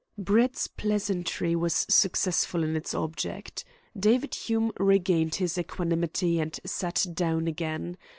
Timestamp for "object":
2.95-3.63